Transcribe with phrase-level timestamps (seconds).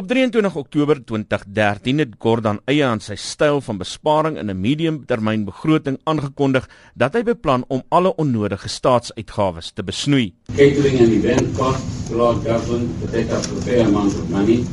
[0.00, 5.98] Op 23 Oktober 2013 het Gordhan eie aan sy styl van besparing in 'n mediumtermynbegroting
[6.08, 10.32] aangekondig dat hy beplan om alle onnodige staatsuitgawes te besnoei.
[10.56, 14.64] Catering and event costs throughout government to take up a fair amount of money.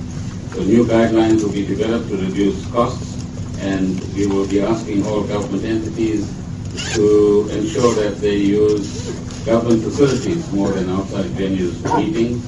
[0.55, 3.19] So new guidelines will be developed to reduce costs
[3.59, 6.23] and we will be asking all government entities
[6.96, 7.05] to
[7.51, 9.12] ensure that they use
[9.46, 12.39] government facilities more than outside venues for meetings.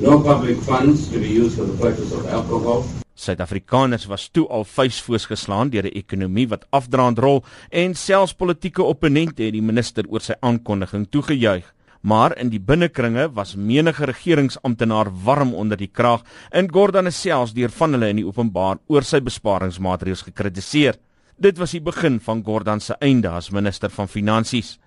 [0.00, 2.84] No public funds to be used for the purchase of alcohol.
[3.18, 8.82] Suid-Afrikaners was toe al vuisfoos geslaan deur 'n ekonomie wat afdraand rol en selfs politieke
[8.82, 11.74] opponente het die minister oor sy aankondiging toegejuig.
[12.00, 17.52] Maar in die binnekringe was menige regeringsamptenaar warm onder die kraag en Gordhan is selfs
[17.52, 20.94] deur van hulle in die openbaar oor sy besparingsmaatreëls gekritiseer.
[21.36, 24.78] Dit was die begin van Gordhan se einde as minister van finansies.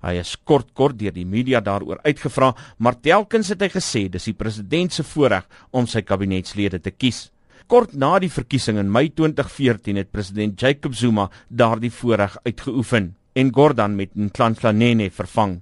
[0.00, 4.30] Hy is kort kort deur die media daaroor uitgevra, maar telkens het hy gesê dis
[4.30, 5.44] die president se voorreg
[5.76, 7.28] om sy kabinetslede te kies.
[7.70, 13.52] Kort na die verkiesing in Mei 2014 het president Jacob Zuma daardie voorreg uitgeoefen en
[13.54, 15.60] Gordhan met Nhlanhla Nene vervang.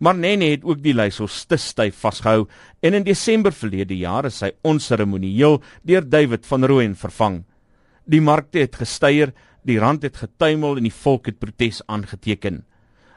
[0.00, 2.46] Maar Nene het ook die leiers te styf vasgehou
[2.80, 7.42] en in Desember verlede jaar is hy onseremonieel deur David van Rooyen vervang.
[8.06, 12.62] Die markte het gestyger, die rand het getuimel en die volk het protes aangeteken.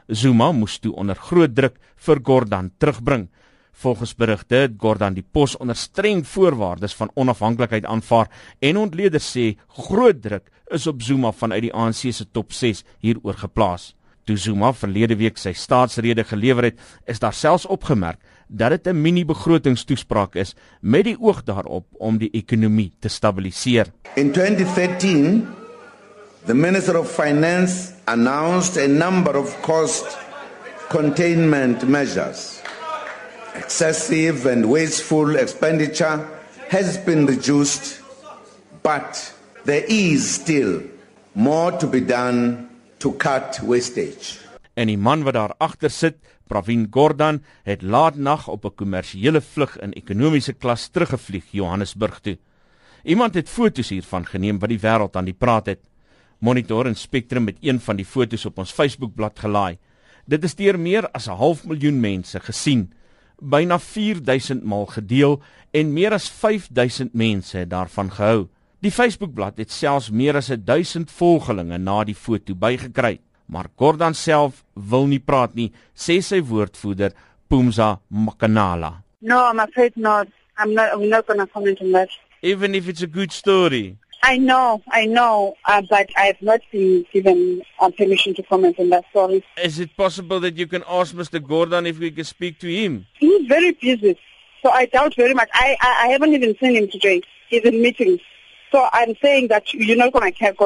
[0.06, 3.28] Zuma moes toe onder groot druk vir Gordhan terugbring.
[3.72, 9.54] Volgens berigte het Gordhan die pos onder streng voorwaardes van onafhanklikheid aanvaar en ontleeders sê
[9.86, 13.94] groot druk is op Zuma vanuit die ANC se top 6 hieroor geplaas.
[14.24, 19.00] Toe Zuma verlede week sy staatsrede gelewer het, is daar selfs opgemerk dat dit 'n
[19.00, 23.92] mini-begrotingstoespraak is met die oog daarop om die ekonomie te stabiliseer.
[24.16, 25.63] In 2013
[26.46, 30.04] The Minister of Finance announced a number of cost
[30.90, 32.60] containment measures.
[33.54, 36.20] Excessive and wasteful expenditure
[36.68, 38.02] has been reduced,
[38.82, 39.32] but
[39.64, 40.82] there is still
[41.34, 44.36] more to be done to cut wastage.
[44.76, 49.40] En die man wat daar agter sit, Pravin Gordhan, het laat nag op 'n kommersiële
[49.40, 52.36] vlug in ekonomiese klas teruggevlieg Johannesburg toe.
[53.02, 55.80] Iemand het foto's hiervan geneem wat die wêreld aan die praat het.
[56.44, 59.78] Monitor en Spectrum het een van die fotos op ons Facebookblad gelaai.
[60.28, 62.92] Dit is deur meer as 'n half miljoen mense gesien,
[63.40, 68.48] byna 4000 maal gedeel en meer as 5000 mense het daarvan gehou.
[68.80, 74.64] Die Facebookblad het selfs meer as 1000 volgelinge na die foto bygekry, maar Gordhan self
[74.74, 77.12] wil nie praat nie, sê sy woordvoerder
[77.48, 79.02] Pumza Makanala.
[79.20, 80.28] No, I'm afraid not.
[80.58, 82.08] I'm not I'm not going to comment on that.
[82.42, 83.96] Even if it's a good story.
[84.24, 88.78] I know, I know, uh, but I have not been given uh, permission to comment
[88.78, 89.44] on that story.
[89.62, 91.38] Is it possible that you can ask Mr.
[91.38, 93.04] Gordhan if we can speak to him?
[93.18, 94.18] He's very busy,
[94.62, 95.50] so I doubt very much.
[95.52, 97.20] I, I, I haven't even seen him today.
[97.50, 98.20] He's in meetings.
[98.72, 100.56] So I'm saying that you're not going to get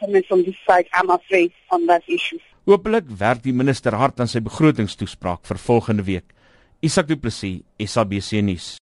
[0.00, 2.40] comment from this side, I'm afraid, on that issue.
[2.66, 6.34] Hoopelik werk die minister hard aan sy begrotingstoespraak vir volgende week.
[6.82, 8.66] Isak Du Plessis, SABC nuus.